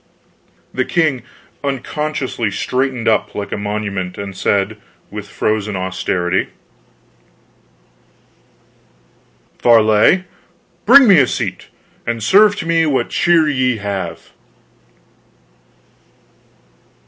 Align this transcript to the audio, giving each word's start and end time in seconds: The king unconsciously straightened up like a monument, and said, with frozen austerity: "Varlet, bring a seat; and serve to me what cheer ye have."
The 0.73 0.83
king 0.83 1.21
unconsciously 1.63 2.49
straightened 2.49 3.07
up 3.07 3.35
like 3.35 3.51
a 3.51 3.55
monument, 3.57 4.17
and 4.17 4.35
said, 4.35 4.77
with 5.11 5.27
frozen 5.29 5.75
austerity: 5.75 6.47
"Varlet, 9.61 10.23
bring 10.87 11.11
a 11.11 11.27
seat; 11.27 11.67
and 12.07 12.23
serve 12.23 12.55
to 12.55 12.65
me 12.65 12.87
what 12.87 13.09
cheer 13.11 13.47
ye 13.47 13.77
have." 13.77 14.31